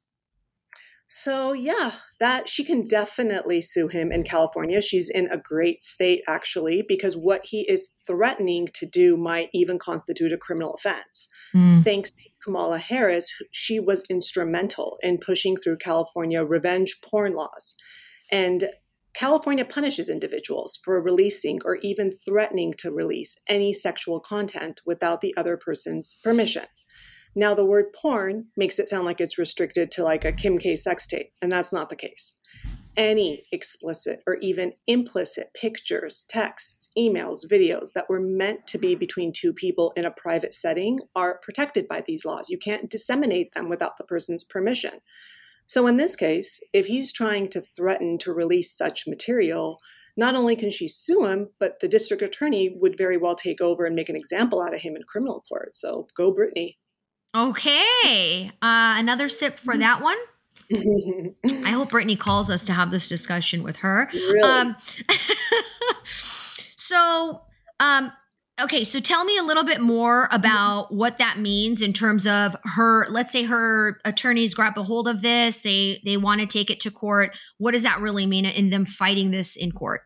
So, 1.12 1.54
yeah, 1.54 1.94
that 2.20 2.48
she 2.48 2.64
can 2.64 2.88
definitely 2.88 3.62
sue 3.62 3.88
him 3.88 4.12
in 4.12 4.24
California. 4.24 4.80
She's 4.80 5.10
in 5.10 5.28
a 5.32 5.40
great 5.40 5.84
state, 5.84 6.22
actually, 6.28 6.84
because 6.88 7.18
what 7.18 7.46
he 7.46 7.62
is 7.68 7.96
threatening 8.06 8.68
to 8.76 8.86
do 8.86 9.18
might 9.18 9.50
even 9.52 9.80
constitute 9.80 10.32
a 10.32 10.38
criminal 10.38 10.76
offense. 10.76 11.28
Mm. 11.56 11.84
Thanks 11.84 12.14
to 12.14 12.30
Kamala 12.44 12.78
Harris, 12.78 13.34
she 13.50 13.80
was 13.80 14.04
instrumental 14.08 15.00
in 15.02 15.18
pushing 15.18 15.58
through 15.58 15.78
California 15.78 16.44
revenge 16.44 17.02
porn 17.02 17.34
laws. 17.34 17.76
And 18.32 18.66
California 19.16 19.66
punishes 19.66 20.10
individuals 20.10 20.80
for 20.84 21.02
releasing 21.02 21.60
or 21.66 21.78
even 21.82 22.12
threatening 22.12 22.74
to 22.78 22.92
release 22.92 23.36
any 23.50 23.74
sexual 23.74 24.20
content 24.20 24.82
without 24.86 25.22
the 25.22 25.34
other 25.36 25.58
person's 25.58 26.20
permission. 26.24 26.66
Now, 27.36 27.54
the 27.54 27.66
word 27.66 27.94
porn 27.94 28.48
makes 28.58 28.80
it 28.80 28.90
sound 28.90 29.06
like 29.06 29.22
it's 29.22 29.38
restricted 29.38 29.92
to 29.92 30.04
like 30.04 30.26
a 30.26 30.32
Kim 30.32 30.58
K 30.58 30.76
sex 30.76 31.06
tape, 31.06 31.32
and 31.42 31.52
that's 31.52 31.72
not 31.72 31.90
the 31.90 31.96
case. 31.96 32.36
Any 32.98 33.46
explicit 33.52 34.22
or 34.26 34.38
even 34.42 34.74
implicit 34.88 35.54
pictures, 35.54 36.26
texts, 36.28 36.92
emails, 36.98 37.46
videos 37.50 37.94
that 37.94 38.10
were 38.10 38.20
meant 38.20 38.66
to 38.68 38.78
be 38.78 38.96
between 38.96 39.32
two 39.32 39.54
people 39.54 39.94
in 39.96 40.06
a 40.06 40.12
private 40.12 40.54
setting 40.54 41.00
are 41.16 41.40
protected 41.42 41.88
by 41.88 42.02
these 42.02 42.26
laws. 42.26 42.50
You 42.50 42.58
can't 42.58 42.90
disseminate 42.90 43.54
them 43.54 43.70
without 43.70 43.98
the 43.98 44.04
person's 44.04 44.44
permission. 44.44 45.00
So, 45.68 45.86
in 45.86 45.98
this 45.98 46.16
case, 46.16 46.60
if 46.74 46.88
he's 46.88 47.14
trying 47.14 47.48
to 47.50 47.62
threaten 47.78 48.18
to 48.20 48.34
release 48.34 48.76
such 48.76 49.08
material, 49.08 49.80
not 50.18 50.36
only 50.36 50.56
can 50.56 50.72
she 50.72 50.88
sue 50.88 51.26
him, 51.26 51.50
but 51.60 51.80
the 51.80 51.88
district 51.88 52.24
attorney 52.24 52.76
would 52.76 52.98
very 52.98 53.18
well 53.18 53.36
take 53.36 53.62
over 53.62 53.86
and 53.86 53.96
make 53.96 54.10
an 54.10 54.16
example 54.16 54.62
out 54.62 54.74
of 54.74 54.82
him 54.82 54.96
in 54.96 55.04
criminal 55.04 55.44
court. 55.48 55.76
So, 55.76 56.08
go 56.18 56.34
Britney. 56.34 56.78
Okay. 57.36 58.52
Uh, 58.62 58.96
another 58.98 59.30
sip 59.30 59.60
for 59.60 59.78
that 59.78 60.02
one. 60.02 60.18
I 60.72 61.72
hope 61.72 61.90
Britney 61.90 62.18
calls 62.18 62.50
us 62.50 62.66
to 62.66 62.74
have 62.74 62.92
this 62.92 63.10
discussion 63.10 63.64
with 63.64 63.78
her. 63.78 64.10
Really? 64.14 64.42
Um, 64.42 64.76
so, 66.76 67.42
um, 67.80 68.12
okay, 68.62 68.84
so 68.84 69.00
tell 69.00 69.26
me 69.26 69.38
a 69.38 69.44
little 69.44 69.64
bit 69.64 69.82
more 69.82 70.30
about 70.32 70.94
what 70.94 71.18
that 71.18 71.40
means 71.40 71.82
in 71.82 71.92
terms 71.92 72.28
of 72.28 72.56
her. 72.64 73.08
Let's 73.10 73.32
say 73.32 73.44
her 73.44 74.00
attorneys 74.06 74.54
grab 74.54 74.78
a 74.78 74.84
hold 74.84 75.08
of 75.08 75.24
this; 75.24 75.62
they 75.62 76.02
they 76.06 76.18
want 76.18 76.42
to 76.42 76.48
take 76.48 76.70
it 76.70 76.80
to 76.82 76.92
court. 76.92 77.36
What 77.58 77.72
does 77.72 77.84
that 77.84 78.00
really 78.00 78.28
mean 78.28 78.46
in 78.46 78.70
them 78.70 78.86
fighting 78.86 79.32
this 79.32 79.56
in 79.56 79.72
court? 79.72 80.02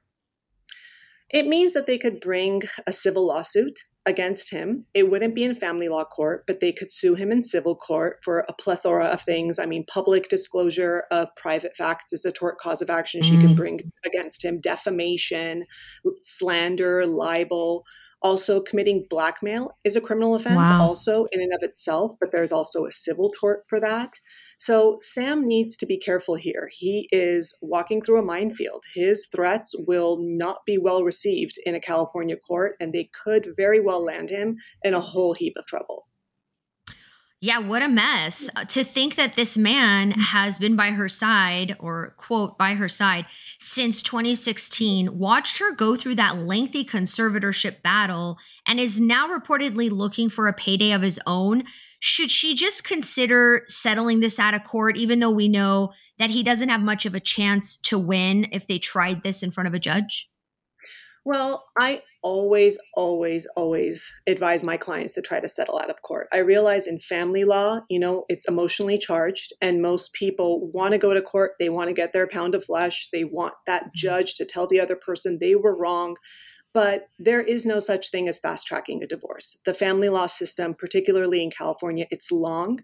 It 1.29 1.47
means 1.47 1.73
that 1.73 1.87
they 1.87 1.97
could 1.97 2.21
bring 2.21 2.61
a 2.87 2.93
civil 2.93 3.27
lawsuit 3.27 3.83
against 4.05 4.51
him. 4.51 4.85
It 4.93 5.09
wouldn't 5.09 5.35
be 5.35 5.43
in 5.43 5.55
family 5.55 5.87
law 5.87 6.03
court, 6.03 6.43
but 6.45 6.59
they 6.59 6.73
could 6.73 6.91
sue 6.91 7.15
him 7.15 7.31
in 7.31 7.43
civil 7.43 7.75
court 7.75 8.19
for 8.21 8.39
a 8.39 8.53
plethora 8.53 9.05
of 9.05 9.21
things. 9.21 9.59
I 9.59 9.65
mean, 9.65 9.85
public 9.85 10.27
disclosure 10.27 11.03
of 11.09 11.33
private 11.35 11.75
facts 11.77 12.11
is 12.11 12.25
a 12.25 12.31
tort 12.31 12.57
cause 12.57 12.81
of 12.81 12.89
action 12.89 13.21
mm-hmm. 13.21 13.35
she 13.35 13.41
can 13.41 13.53
mm. 13.53 13.57
bring 13.57 13.91
against 14.05 14.43
him, 14.43 14.59
defamation, 14.59 15.63
slander, 16.19 17.05
libel. 17.05 17.85
Also, 18.23 18.61
committing 18.61 19.05
blackmail 19.09 19.71
is 19.83 19.97
a 19.97 20.01
criminal 20.01 20.33
offense, 20.33 20.69
wow. 20.69 20.81
also 20.81 21.25
in 21.33 21.41
and 21.41 21.53
of 21.53 21.61
itself, 21.61 22.15
but 22.21 22.31
there's 22.31 22.53
also 22.53 22.85
a 22.85 22.91
civil 22.91 23.31
tort 23.37 23.63
for 23.67 23.81
that. 23.81 24.13
So, 24.57 24.95
Sam 24.99 25.45
needs 25.45 25.75
to 25.77 25.85
be 25.85 25.99
careful 25.99 26.35
here. 26.35 26.69
He 26.71 27.09
is 27.11 27.57
walking 27.61 28.01
through 28.01 28.19
a 28.19 28.25
minefield. 28.25 28.85
His 28.95 29.27
threats 29.27 29.75
will 29.87 30.17
not 30.21 30.59
be 30.65 30.77
well 30.77 31.03
received 31.03 31.55
in 31.65 31.75
a 31.75 31.81
California 31.81 32.37
court, 32.37 32.77
and 32.79 32.93
they 32.93 33.09
could 33.23 33.49
very 33.57 33.81
well 33.81 34.01
land 34.01 34.29
him 34.29 34.55
in 34.83 34.93
a 34.93 35.01
whole 35.01 35.33
heap 35.33 35.53
of 35.57 35.65
trouble. 35.65 36.03
Yeah, 37.43 37.59
what 37.59 37.81
a 37.81 37.89
mess. 37.89 38.49
To 38.69 38.85
think 38.85 39.15
that 39.15 39.35
this 39.35 39.57
man 39.57 40.11
mm-hmm. 40.11 40.21
has 40.21 40.57
been 40.57 40.77
by 40.77 40.91
her 40.91 41.09
side, 41.09 41.75
or 41.77 42.15
quote, 42.17 42.57
by 42.57 42.75
her 42.75 42.87
side, 42.87 43.25
since 43.59 44.01
2016, 44.01 45.19
watched 45.19 45.57
her 45.57 45.75
go 45.75 45.97
through 45.97 46.15
that 46.15 46.37
lengthy 46.37 46.85
conservatorship 46.85 47.81
battle, 47.81 48.37
and 48.65 48.79
is 48.79 48.97
now 48.97 49.27
reportedly 49.27 49.91
looking 49.91 50.29
for 50.29 50.47
a 50.47 50.53
payday 50.53 50.93
of 50.93 51.01
his 51.01 51.19
own. 51.27 51.65
Should 51.99 52.31
she 52.31 52.55
just 52.55 52.85
consider 52.85 53.63
settling 53.67 54.21
this 54.21 54.39
out 54.39 54.53
of 54.53 54.63
court, 54.63 54.95
even 54.95 55.19
though 55.19 55.29
we 55.29 55.49
know 55.49 55.91
that 56.19 56.29
he 56.29 56.43
doesn't 56.43 56.69
have 56.69 56.79
much 56.79 57.05
of 57.05 57.13
a 57.13 57.19
chance 57.19 57.75
to 57.75 57.99
win 57.99 58.47
if 58.53 58.67
they 58.67 58.79
tried 58.79 59.21
this 59.21 59.43
in 59.43 59.51
front 59.51 59.67
of 59.67 59.73
a 59.73 59.79
judge? 59.79 60.29
Well, 61.25 61.65
I 61.77 62.03
always, 62.23 62.79
always, 62.95 63.45
always 63.55 64.13
advise 64.25 64.63
my 64.63 64.77
clients 64.77 65.13
to 65.13 65.21
try 65.21 65.39
to 65.39 65.49
settle 65.49 65.77
out 65.77 65.89
of 65.89 66.01
court. 66.01 66.27
I 66.33 66.39
realize 66.39 66.87
in 66.87 66.99
family 66.99 67.43
law, 67.43 67.81
you 67.89 67.99
know, 67.99 68.23
it's 68.27 68.47
emotionally 68.47 68.97
charged, 68.97 69.53
and 69.61 69.81
most 69.81 70.13
people 70.13 70.71
want 70.73 70.93
to 70.93 70.97
go 70.97 71.13
to 71.13 71.21
court. 71.21 71.51
They 71.59 71.69
want 71.69 71.89
to 71.89 71.93
get 71.93 72.13
their 72.13 72.27
pound 72.27 72.55
of 72.55 72.63
flesh. 72.63 73.09
They 73.11 73.23
want 73.23 73.53
that 73.67 73.83
mm-hmm. 73.83 73.91
judge 73.93 74.35
to 74.35 74.45
tell 74.45 74.67
the 74.67 74.79
other 74.79 74.95
person 74.95 75.37
they 75.39 75.55
were 75.55 75.77
wrong. 75.77 76.15
But 76.73 77.09
there 77.19 77.41
is 77.41 77.65
no 77.65 77.79
such 77.79 78.09
thing 78.09 78.27
as 78.27 78.39
fast 78.39 78.65
tracking 78.65 79.03
a 79.03 79.07
divorce. 79.07 79.59
The 79.65 79.75
family 79.75 80.09
law 80.09 80.25
system, 80.25 80.73
particularly 80.73 81.43
in 81.43 81.51
California, 81.51 82.07
it's 82.09 82.31
long. 82.31 82.79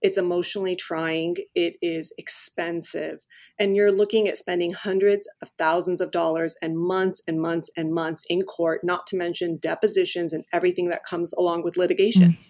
It's 0.00 0.18
emotionally 0.18 0.76
trying. 0.76 1.36
It 1.54 1.74
is 1.80 2.12
expensive. 2.18 3.20
And 3.58 3.76
you're 3.76 3.92
looking 3.92 4.28
at 4.28 4.36
spending 4.36 4.72
hundreds 4.72 5.28
of 5.40 5.48
thousands 5.58 6.00
of 6.00 6.10
dollars 6.10 6.56
and 6.62 6.78
months 6.78 7.22
and 7.26 7.40
months 7.40 7.70
and 7.76 7.92
months 7.92 8.24
in 8.28 8.42
court, 8.42 8.80
not 8.82 9.06
to 9.08 9.16
mention 9.16 9.58
depositions 9.58 10.32
and 10.32 10.44
everything 10.52 10.88
that 10.88 11.04
comes 11.04 11.32
along 11.32 11.62
with 11.62 11.76
litigation. 11.76 12.32
Mm-hmm. 12.32 12.42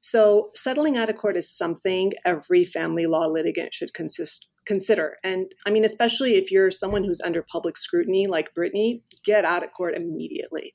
So, 0.00 0.50
settling 0.54 0.96
out 0.96 1.08
of 1.08 1.16
court 1.16 1.36
is 1.36 1.48
something 1.48 2.12
every 2.24 2.64
family 2.64 3.06
law 3.06 3.26
litigant 3.26 3.72
should 3.72 3.94
consist, 3.94 4.48
consider. 4.66 5.16
And 5.24 5.52
I 5.66 5.70
mean, 5.70 5.84
especially 5.84 6.34
if 6.34 6.50
you're 6.50 6.70
someone 6.70 7.04
who's 7.04 7.20
under 7.20 7.42
public 7.42 7.76
scrutiny 7.76 8.26
like 8.26 8.54
Britney, 8.54 9.02
get 9.24 9.44
out 9.44 9.62
of 9.62 9.72
court 9.72 9.94
immediately 9.94 10.74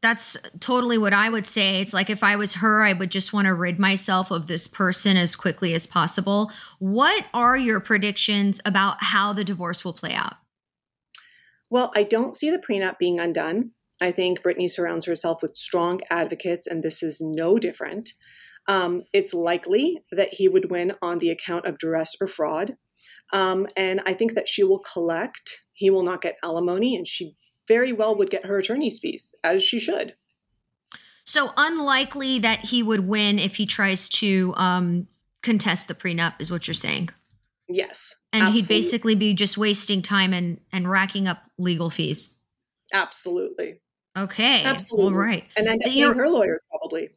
that's 0.00 0.36
totally 0.60 0.98
what 0.98 1.12
I 1.12 1.28
would 1.28 1.46
say. 1.46 1.80
It's 1.80 1.92
like 1.92 2.10
if 2.10 2.22
I 2.22 2.36
was 2.36 2.54
her, 2.54 2.82
I 2.82 2.92
would 2.92 3.10
just 3.10 3.32
want 3.32 3.46
to 3.46 3.54
rid 3.54 3.78
myself 3.78 4.30
of 4.30 4.46
this 4.46 4.68
person 4.68 5.16
as 5.16 5.34
quickly 5.34 5.74
as 5.74 5.86
possible. 5.86 6.52
What 6.78 7.24
are 7.34 7.56
your 7.56 7.80
predictions 7.80 8.60
about 8.64 9.02
how 9.02 9.32
the 9.32 9.44
divorce 9.44 9.84
will 9.84 9.92
play 9.92 10.12
out? 10.12 10.34
Well, 11.70 11.92
I 11.94 12.04
don't 12.04 12.34
see 12.34 12.50
the 12.50 12.58
prenup 12.58 12.98
being 12.98 13.20
undone. 13.20 13.72
I 14.00 14.12
think 14.12 14.42
Britney 14.42 14.70
surrounds 14.70 15.06
herself 15.06 15.42
with 15.42 15.56
strong 15.56 16.00
advocates, 16.08 16.66
and 16.66 16.82
this 16.82 17.02
is 17.02 17.20
no 17.20 17.58
different. 17.58 18.10
Um, 18.68 19.02
it's 19.12 19.34
likely 19.34 19.98
that 20.12 20.28
he 20.32 20.48
would 20.48 20.70
win 20.70 20.92
on 21.02 21.18
the 21.18 21.30
account 21.30 21.66
of 21.66 21.78
duress 21.78 22.14
or 22.20 22.28
fraud. 22.28 22.74
Um, 23.32 23.66
and 23.76 24.00
I 24.06 24.14
think 24.14 24.34
that 24.34 24.48
she 24.48 24.64
will 24.64 24.78
collect. 24.78 25.66
He 25.72 25.90
will 25.90 26.02
not 26.02 26.22
get 26.22 26.38
alimony, 26.42 26.96
and 26.96 27.06
she 27.06 27.36
very 27.66 27.92
well 27.92 28.16
would 28.16 28.30
get 28.30 28.46
her 28.46 28.58
attorney's 28.58 28.98
fees, 28.98 29.34
as 29.44 29.62
she 29.62 29.78
should. 29.78 30.14
So 31.24 31.52
unlikely 31.56 32.38
that 32.38 32.60
he 32.60 32.82
would 32.82 33.06
win 33.06 33.38
if 33.38 33.56
he 33.56 33.66
tries 33.66 34.08
to 34.10 34.54
um, 34.56 35.08
contest 35.42 35.88
the 35.88 35.94
prenup, 35.94 36.34
is 36.38 36.50
what 36.50 36.66
you're 36.66 36.74
saying. 36.74 37.10
Yes, 37.68 38.24
and 38.32 38.44
absolutely. 38.44 38.60
he'd 38.62 38.80
basically 38.80 39.14
be 39.14 39.34
just 39.34 39.58
wasting 39.58 40.00
time 40.00 40.32
and 40.32 40.60
and 40.72 40.90
racking 40.90 41.28
up 41.28 41.42
legal 41.58 41.90
fees. 41.90 42.34
Absolutely. 42.94 43.80
Okay. 44.16 44.64
Absolutely. 44.64 45.14
All 45.14 45.20
right. 45.20 45.44
And 45.56 45.66
then 45.66 45.78
paying 45.80 46.14
her 46.14 46.28
lawyers 46.28 46.64
probably. 46.70 47.10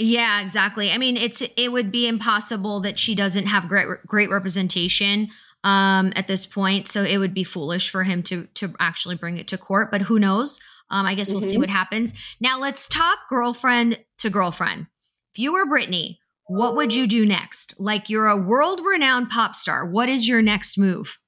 Yeah, 0.00 0.40
exactly. 0.40 0.90
I 0.90 0.98
mean, 0.98 1.16
it's 1.16 1.42
it 1.56 1.70
would 1.70 1.92
be 1.92 2.08
impossible 2.08 2.80
that 2.80 2.98
she 2.98 3.14
doesn't 3.14 3.46
have 3.46 3.68
great 3.68 3.86
great 4.06 4.30
representation 4.30 5.28
um, 5.62 6.12
at 6.16 6.26
this 6.26 6.46
point. 6.46 6.88
So 6.88 7.02
it 7.02 7.18
would 7.18 7.34
be 7.34 7.44
foolish 7.44 7.90
for 7.90 8.02
him 8.02 8.22
to 8.24 8.48
to 8.54 8.74
actually 8.80 9.16
bring 9.16 9.36
it 9.36 9.46
to 9.48 9.58
court. 9.58 9.90
But 9.90 10.02
who 10.02 10.18
knows? 10.18 10.58
Um, 10.88 11.04
I 11.04 11.14
guess 11.14 11.30
we'll 11.30 11.40
mm-hmm. 11.40 11.50
see 11.50 11.58
what 11.58 11.68
happens. 11.68 12.14
Now 12.40 12.58
let's 12.58 12.88
talk 12.88 13.18
girlfriend 13.28 14.02
to 14.18 14.30
girlfriend. 14.30 14.86
If 15.34 15.38
you 15.38 15.52
were 15.52 15.66
Britney, 15.66 16.16
what 16.46 16.76
would 16.76 16.94
you 16.94 17.06
do 17.06 17.26
next? 17.26 17.74
Like 17.78 18.08
you're 18.08 18.26
a 18.26 18.36
world 18.36 18.80
renowned 18.84 19.28
pop 19.28 19.54
star. 19.54 19.84
What 19.84 20.08
is 20.08 20.26
your 20.26 20.40
next 20.40 20.78
move? 20.78 21.18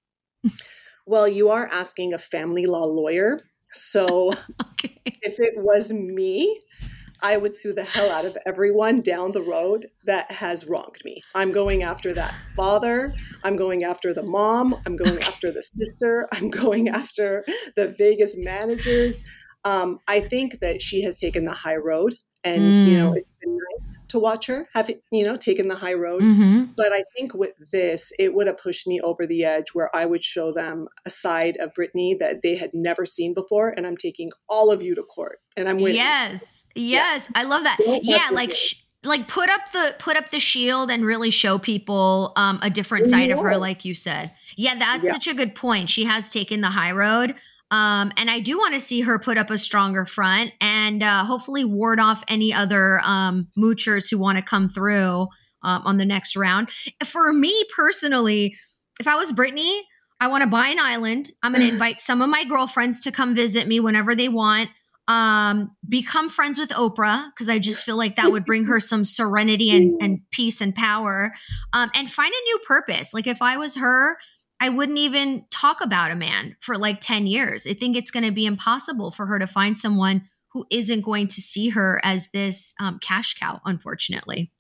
well, 1.07 1.29
you 1.29 1.51
are 1.51 1.67
asking 1.67 2.15
a 2.15 2.19
family 2.19 2.65
law 2.65 2.85
lawyer. 2.85 3.39
So 3.73 4.33
okay. 4.73 4.99
if 5.05 5.39
it 5.39 5.55
was 5.57 5.93
me, 5.93 6.59
I 7.23 7.37
would 7.37 7.57
sue 7.57 7.73
the 7.73 7.85
hell 7.85 8.11
out 8.11 8.25
of 8.25 8.37
everyone 8.47 9.01
down 9.01 9.33
the 9.33 9.43
road 9.43 9.87
that 10.05 10.31
has 10.31 10.67
wronged 10.69 10.99
me. 11.05 11.23
I'm 11.35 11.53
going 11.53 11.83
after 11.83 12.13
that 12.15 12.35
father. 12.57 13.15
I'm 13.45 13.57
going 13.57 13.85
after 13.85 14.13
the 14.13 14.23
mom. 14.23 14.77
I'm 14.87 14.97
going 14.97 15.23
after 15.23 15.53
the 15.53 15.63
sister. 15.63 16.29
I'm 16.33 16.51
going 16.51 16.89
after 16.89 17.45
the 17.77 17.95
Vegas 17.97 18.37
managers. 18.37 19.25
Um, 19.65 20.01
I 20.09 20.21
think 20.21 20.59
that 20.61 20.83
she 20.83 21.03
has 21.03 21.17
taken 21.17 21.45
the 21.45 21.53
high 21.53 21.77
road 21.77 22.17
and 22.45 22.63
mm. 22.63 22.87
you 22.89 22.99
know 22.99 23.13
mm. 23.13 23.17
it's 23.17 23.35
been 23.41 23.57
nice 23.57 24.01
to 24.09 24.19
watch 24.19 24.47
her 24.47 24.69
have 24.75 24.91
you 25.11 25.25
know 25.25 25.37
taken 25.37 25.69
the 25.69 25.77
high 25.77 25.95
road 25.95 26.23
mm-hmm. 26.23 26.65
but 26.77 26.93
i 26.93 27.03
think 27.17 27.35
with 27.35 27.53
this 27.71 28.13
it 28.19 28.35
would 28.35 28.47
have 28.47 28.59
pushed 28.59 28.87
me 28.87 29.01
over 29.01 29.27
the 29.27 29.45
edge 29.45 29.67
where 29.73 29.95
i 29.95 30.05
would 30.05 30.25
show 30.25 30.53
them 30.53 30.89
a 31.07 31.11
side 31.11 31.57
of 31.59 31.73
Britney 31.75 32.19
that 32.19 32.43
they 32.43 32.57
had 32.57 32.71
never 32.75 33.07
seen 33.07 33.35
before 33.35 33.69
and 33.69 33.87
i'm 33.87 33.97
taking 33.97 34.31
all 34.49 34.71
of 34.71 34.83
you 34.83 34.95
to 34.95 35.03
court 35.03 35.39
and 35.57 35.69
i'm 35.69 35.77
winning 35.77 35.97
yes 35.97 36.52
yes 36.75 37.29
yeah. 37.35 37.41
i 37.41 37.45
love 37.45 37.65
that 37.65 37.79
Don't 37.85 38.05
yeah 38.05 38.29
like 38.33 38.55
sh- 38.55 38.75
like 39.05 39.27
put 39.27 39.49
up 39.49 39.61
the 39.73 39.95
put 39.99 40.17
up 40.17 40.31
the 40.31 40.39
shield 40.39 40.91
and 40.91 41.05
really 41.05 41.31
show 41.31 41.59
people 41.59 42.33
um, 42.37 42.61
a 42.63 42.71
different 42.71 43.09
side 43.09 43.29
yeah. 43.29 43.35
of 43.35 43.41
her 43.41 43.57
like 43.57 43.85
you 43.85 43.95
said 43.95 44.33
yeah 44.57 44.79
that's 44.79 45.05
yeah. 45.05 45.13
such 45.13 45.27
a 45.27 45.35
good 45.35 45.55
point 45.55 45.91
she 45.91 46.05
has 46.05 46.31
taken 46.31 46.61
the 46.61 46.71
high 46.71 46.93
road 46.93 47.35
um, 47.73 48.13
and 48.19 48.31
I 48.31 48.41
do 48.41 48.59
want 48.59 48.75
to 48.75 48.81
see 48.81 49.01
her 49.01 49.19
put 49.19 49.39
up 49.39 49.51
a 49.51 49.57
stronger 49.57 50.05
front 50.05 50.53
and 50.61 51.03
uh, 51.03 51.25
hopefully 51.25 51.65
ward 51.65 51.99
off 51.99 52.23
any 52.29 52.53
other 52.53 53.01
um, 53.03 53.49
moochers 53.59 54.11
who 54.11 54.19
want 54.19 54.37
to 54.37 54.45
come 54.45 54.69
through 54.69 55.29
um, 55.63 55.83
on 55.85 55.97
the 55.97 56.05
next 56.05 56.37
round. 56.37 56.69
For 57.03 57.33
me 57.33 57.65
personally, 57.75 58.59
if 59.01 59.09
I 59.09 59.15
was 59.15 59.33
Britney, 59.33 59.81
I 60.21 60.29
want 60.29 60.43
to 60.43 60.51
buy 60.51 60.69
an 60.69 60.79
island. 60.79 61.31
I'm 61.43 61.53
going 61.53 61.67
to 61.67 61.73
invite 61.73 62.03
some 62.03 62.21
of 62.21 62.29
my 62.29 62.45
girlfriends 62.45 63.01
to 63.05 63.11
come 63.11 63.35
visit 63.35 63.67
me 63.67 63.81
whenever 63.81 64.15
they 64.15 64.29
want. 64.29 64.69
Um, 65.09 65.77
become 65.89 66.29
friends 66.31 66.59
with 66.59 66.71
Oprah 66.71 67.29
because 67.35 67.49
I 67.49 67.59
just 67.59 67.85
feel 67.85 67.97
like 67.97 68.17
that 68.17 68.31
would 68.31 68.45
bring 68.45 68.67
her 68.67 68.79
some 68.79 69.05
serenity 69.05 69.71
and, 69.71 69.99
and 70.03 70.21
peace 70.31 70.61
and 70.61 70.75
power. 70.75 71.35
Um, 71.73 71.91
and 71.95 72.11
find 72.11 72.33
a 72.33 72.45
new 72.45 72.59
purpose. 72.67 73.13
Like 73.13 73.27
if 73.27 73.43
I 73.43 73.57
was 73.57 73.77
her, 73.77 74.17
I 74.61 74.69
wouldn't 74.69 74.99
even 74.99 75.45
talk 75.51 75.81
about 75.81 76.13
a 76.13 76.17
man 76.17 76.57
for 76.61 76.79
like 76.79 77.01
10 77.01 77.27
years. 77.27 77.67
I 77.67 77.75
think 77.75 77.97
it's 77.97 78.13
going 78.13 78.25
to 78.25 78.31
be 78.31 78.47
impossible 78.47 79.11
for 79.11 79.27
her 79.27 79.41
to 79.41 79.47
find 79.49 79.77
someone 79.77 80.23
who 80.53 80.67
isn't 80.71 81.01
going 81.01 81.27
to 81.27 81.41
see 81.41 81.71
her 81.71 82.01
as 82.05 82.29
this 82.33 82.73
um, 82.79 83.01
cash 83.03 83.35
cow, 83.35 83.61
unfortunately. 83.65 84.53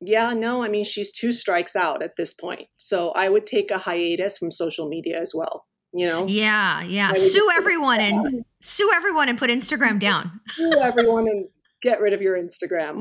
Yeah, 0.00 0.32
no, 0.34 0.62
I 0.62 0.68
mean, 0.68 0.84
she's 0.84 1.12
two 1.12 1.32
strikes 1.32 1.76
out 1.76 2.02
at 2.02 2.16
this 2.16 2.34
point. 2.34 2.68
So 2.76 3.12
I 3.12 3.28
would 3.28 3.46
take 3.46 3.70
a 3.70 3.78
hiatus 3.78 4.38
from 4.38 4.50
social 4.50 4.88
media 4.88 5.20
as 5.20 5.34
well. 5.34 5.66
You 5.94 6.06
know? 6.06 6.26
Yeah, 6.26 6.82
yeah. 6.82 7.12
Sue 7.12 7.50
everyone 7.54 8.00
and 8.00 8.44
sue 8.60 8.90
everyone 8.94 9.28
and 9.28 9.38
put 9.38 9.48
Instagram 9.48 10.00
down. 10.00 10.40
sue 10.56 10.72
everyone 10.80 11.28
and 11.28 11.46
get 11.82 12.00
rid 12.00 12.12
of 12.12 12.20
your 12.20 12.36
Instagram. 12.36 13.00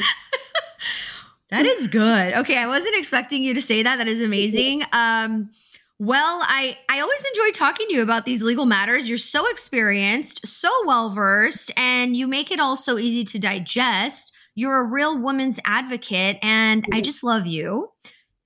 that 1.49 1.65
is 1.65 1.87
good. 1.87 2.33
Okay, 2.35 2.57
I 2.57 2.67
wasn't 2.67 2.95
expecting 2.95 3.43
you 3.43 3.55
to 3.55 3.61
say 3.61 3.81
that. 3.81 3.95
That 3.97 4.07
is 4.07 4.21
amazing. 4.21 4.83
Um, 4.91 5.49
well, 5.97 6.41
I 6.43 6.77
I 6.87 6.99
always 6.99 7.25
enjoy 7.25 7.49
talking 7.51 7.87
to 7.87 7.93
you 7.95 8.03
about 8.03 8.25
these 8.25 8.43
legal 8.43 8.67
matters. 8.67 9.09
You're 9.09 9.17
so 9.17 9.49
experienced, 9.49 10.45
so 10.45 10.69
well 10.85 11.09
versed, 11.09 11.71
and 11.75 12.15
you 12.15 12.27
make 12.27 12.51
it 12.51 12.59
all 12.59 12.75
so 12.75 12.99
easy 12.99 13.23
to 13.23 13.39
digest. 13.39 14.33
You're 14.53 14.81
a 14.81 14.85
real 14.85 15.19
woman's 15.19 15.59
advocate, 15.65 16.37
and 16.43 16.85
I 16.93 17.01
just 17.01 17.23
love 17.23 17.47
you. 17.47 17.89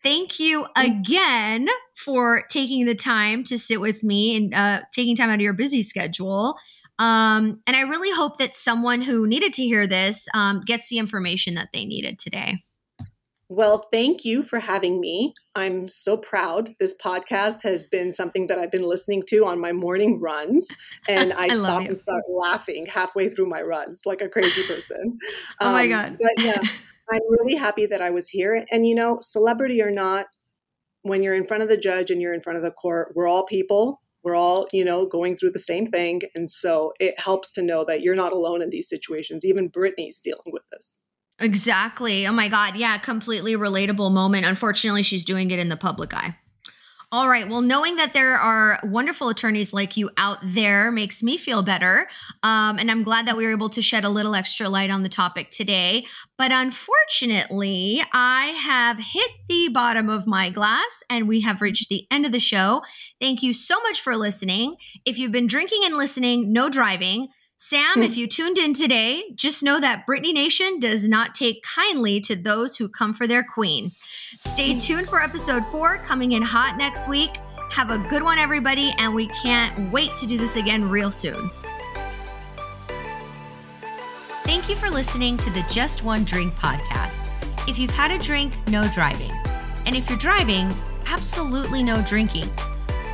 Thank 0.04 0.40
you 0.40 0.68
again 0.78 1.68
for 1.98 2.44
taking 2.50 2.86
the 2.86 2.96
time 2.96 3.44
to 3.44 3.58
sit 3.58 3.82
with 3.82 4.04
me 4.04 4.36
and 4.36 4.54
uh, 4.54 4.82
taking 4.94 5.16
time 5.16 5.30
out 5.30 5.36
of 5.36 5.42
your 5.42 5.54
busy 5.54 5.82
schedule. 5.82 6.56
Um, 7.00 7.62
and 7.68 7.76
I 7.76 7.82
really 7.82 8.12
hope 8.12 8.38
that 8.38 8.56
someone 8.56 9.02
who 9.02 9.28
needed 9.28 9.54
to 9.54 9.64
hear 9.64 9.88
this 9.88 10.28
um, 10.34 10.62
gets 10.66 10.90
the 10.90 10.98
information 10.98 11.56
that 11.56 11.70
they 11.74 11.86
needed 11.86 12.20
today. 12.20 12.64
Well, 13.50 13.88
thank 13.94 14.26
you 14.26 14.44
for 14.44 14.60
having 14.60 15.00
me. 15.00 15.34
I'm 15.56 15.88
so 15.88 16.18
proud. 16.18 16.76
This 16.80 16.96
podcast 17.02 17.64
has 17.64 17.88
been 17.88 18.12
something 18.12 18.48
that 18.48 18.60
I've 18.60 18.72
been 18.72 18.88
listening 18.88 19.24
to 19.28 19.46
on 19.46 19.60
my 19.60 19.72
morning 19.72 20.20
runs, 20.20 20.68
and 21.08 21.32
I, 21.34 21.46
I 21.46 21.48
stop 21.50 21.84
and 21.84 21.98
start 21.98 22.24
laughing 22.28 22.86
halfway 22.88 23.30
through 23.30 23.46
my 23.48 23.62
runs 23.62 24.04
like 24.06 24.22
a 24.22 24.28
crazy 24.28 24.64
person. 24.64 25.18
oh 25.62 25.72
my 25.72 25.84
um, 25.84 25.90
God. 25.90 26.18
but 26.20 26.44
yeah, 26.44 26.62
I'm 27.10 27.22
really 27.30 27.56
happy 27.56 27.86
that 27.86 28.02
I 28.02 28.10
was 28.10 28.28
here. 28.28 28.66
And, 28.72 28.86
you 28.86 28.96
know, 28.96 29.18
celebrity 29.22 29.82
or 29.82 29.92
not, 29.92 30.28
when 31.08 31.24
you're 31.24 31.36
in 31.36 31.48
front 31.48 31.64
of 31.64 31.70
the 31.70 31.78
judge 31.78 32.12
and 32.12 32.22
you're 32.22 32.34
in 32.34 32.42
front 32.42 32.58
of 32.58 32.64
the 32.64 32.72
court, 32.72 33.14
we're 33.16 33.28
all 33.28 33.46
people. 33.46 34.02
We're 34.24 34.36
all, 34.36 34.68
you 34.74 34.84
know, 34.84 35.06
going 35.06 35.36
through 35.38 35.52
the 35.52 35.60
same 35.60 35.86
thing. 35.86 36.22
And 36.36 36.52
so 36.52 36.92
it 37.00 37.20
helps 37.20 37.52
to 37.54 37.62
know 37.62 37.86
that 37.86 38.02
you're 38.02 38.16
not 38.16 38.34
alone 38.34 38.62
in 38.62 38.70
these 38.70 38.90
situations. 38.90 39.46
Even 39.46 39.70
Britney's 39.70 40.20
dealing 40.20 40.52
with 40.52 40.64
this. 40.70 41.00
Exactly. 41.40 42.28
Oh 42.28 42.32
my 42.32 42.50
God. 42.50 42.76
Yeah, 42.76 42.98
completely 42.98 43.56
relatable 43.56 44.12
moment. 44.12 44.46
Unfortunately, 44.46 45.04
she's 45.04 45.24
doing 45.24 45.52
it 45.52 45.60
in 45.60 45.70
the 45.70 45.78
public 45.78 46.14
eye. 46.14 46.36
All 47.10 47.30
right. 47.30 47.48
Well, 47.48 47.62
knowing 47.62 47.96
that 47.96 48.12
there 48.12 48.36
are 48.36 48.82
wonderful 48.84 49.30
attorneys 49.30 49.72
like 49.72 49.96
you 49.96 50.10
out 50.18 50.40
there 50.44 50.92
makes 50.92 51.24
me 51.24 51.38
feel 51.38 51.64
better. 51.64 52.10
Um, 52.44 52.78
and 52.78 52.92
I'm 52.92 53.04
glad 53.04 53.28
that 53.28 53.38
we 53.38 53.46
were 53.46 53.54
able 53.54 53.70
to 53.70 53.82
shed 53.82 54.04
a 54.04 54.10
little 54.10 54.36
extra 54.36 54.68
light 54.68 54.90
on 54.90 55.04
the 55.04 55.10
topic 55.10 55.50
today. 55.50 56.06
But 56.38 56.52
unfortunately, 56.52 58.04
I 58.12 58.48
have 58.48 58.98
hit 59.00 59.32
the 59.48 59.70
bottom 59.70 60.10
of 60.10 60.28
my 60.28 60.50
glass 60.50 61.02
and 61.10 61.30
we 61.30 61.40
have 61.42 61.62
reached 61.62 61.88
the 61.88 62.06
end 62.12 62.26
of 62.26 62.34
the 62.34 62.42
show. 62.42 62.82
Thank 63.22 63.42
you 63.42 63.54
so 63.54 63.80
much 63.84 64.02
for 64.02 64.18
listening. 64.18 64.76
If 65.06 65.18
you've 65.18 65.32
been 65.32 65.48
drinking 65.48 65.84
and 65.86 65.96
listening, 65.96 66.52
no 66.52 66.68
driving. 66.68 67.30
Sam, 67.60 68.04
if 68.04 68.16
you 68.18 68.28
tuned 68.28 68.60
in 68.60 68.74
today, 68.74 69.24
just 69.36 69.64
know 69.64 69.80
that 69.80 70.06
Britney 70.08 70.34
Nation 70.34 70.80
does 70.80 71.08
not 71.08 71.34
take 71.34 71.64
kindly 71.64 72.22
to 72.22 72.36
those 72.36 72.78
who 72.78 72.88
come 72.88 73.14
for 73.14 73.28
their 73.28 73.44
queen. 73.44 73.92
Stay 74.38 74.74
mm. 74.74 74.82
tuned 74.82 75.10
for 75.10 75.22
episode 75.22 75.66
four 75.66 75.98
coming 75.98 76.34
in 76.34 76.44
hot 76.44 76.78
next 76.78 77.10
week. 77.10 77.32
Have 77.72 77.90
a 77.90 77.98
good 77.98 78.24
one, 78.24 78.38
everybody, 78.38 78.94
and 79.00 79.14
we 79.14 79.28
can't 79.28 79.92
wait 79.92 80.16
to 80.18 80.28
do 80.28 80.38
this 80.38 80.56
again 80.56 80.88
real 80.88 81.12
soon. 81.12 81.50
Thank 84.44 84.70
you 84.70 84.76
for 84.76 84.90
listening 84.90 85.36
to 85.38 85.50
the 85.50 85.66
Just 85.70 86.04
One 86.04 86.24
Drink 86.24 86.54
podcast. 86.54 87.26
If 87.68 87.78
you've 87.78 87.92
had 87.92 88.12
a 88.12 88.18
drink, 88.20 88.54
no 88.70 88.88
driving. 88.90 89.32
And 89.86 89.96
if 89.96 90.08
you're 90.10 90.20
driving, 90.20 90.72
absolutely 91.08 91.84
no 91.84 92.02
drinking. 92.04 92.50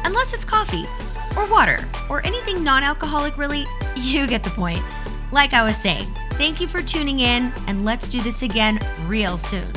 Unless 0.04 0.34
it's 0.34 0.46
coffee 0.46 0.86
or 1.36 1.50
water 1.50 1.80
or 2.10 2.24
anything 2.28 2.64
non 2.64 2.84
alcoholic, 2.84 3.38
really, 3.38 3.66
you 3.96 4.28
get 4.28 4.44
the 4.44 4.50
point. 4.50 4.82
Like 5.32 5.54
I 5.54 5.64
was 5.64 5.76
saying, 5.76 6.06
thank 6.34 6.62
you 6.62 6.68
for 6.68 6.82
tuning 6.82 7.22
in, 7.22 7.52
and 7.68 7.86
let's 7.86 8.08
do 8.08 8.22
this 8.22 8.42
again 8.42 8.80
real 9.08 9.38
soon. 9.38 9.68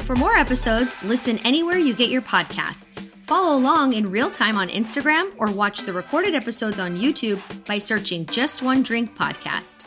For 0.00 0.16
more 0.16 0.34
episodes, 0.34 1.02
listen 1.04 1.38
anywhere 1.44 1.78
you 1.78 1.94
get 1.94 2.10
your 2.10 2.22
podcasts. 2.22 3.08
Follow 3.26 3.56
along 3.56 3.92
in 3.92 4.10
real 4.10 4.30
time 4.30 4.56
on 4.56 4.68
Instagram 4.68 5.32
or 5.38 5.52
watch 5.52 5.82
the 5.82 5.92
recorded 5.92 6.34
episodes 6.34 6.80
on 6.80 6.98
YouTube 6.98 7.40
by 7.64 7.78
searching 7.78 8.26
Just 8.26 8.62
One 8.62 8.82
Drink 8.82 9.16
Podcast. 9.16 9.84